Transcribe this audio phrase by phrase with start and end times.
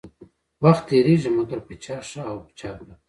[0.63, 2.89] وخت تيريږي مګر په چا ښه او په چا بد.